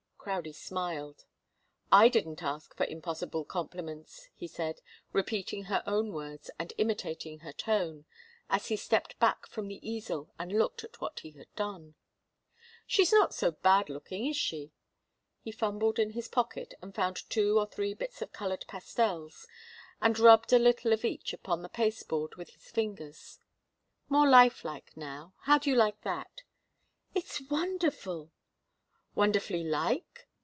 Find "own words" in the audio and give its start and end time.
5.87-6.51